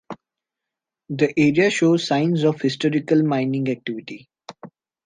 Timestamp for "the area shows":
1.09-2.07